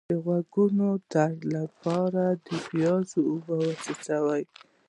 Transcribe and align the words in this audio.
د 0.09 0.11
غوږ 0.23 0.55
درد 1.13 1.39
لپاره 1.55 2.23
د 2.45 2.47
پیاز 2.67 3.07
اوبه 3.27 3.55
وڅڅوئ 3.63 4.43